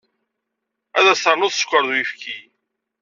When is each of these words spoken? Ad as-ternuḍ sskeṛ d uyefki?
Ad 0.97 1.05
as-ternuḍ 1.11 1.51
sskeṛ 1.53 1.83
d 1.87 1.89
uyefki? 1.91 2.37